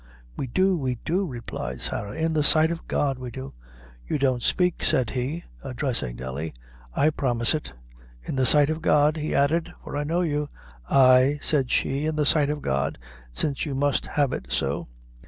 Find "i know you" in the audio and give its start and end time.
9.95-10.49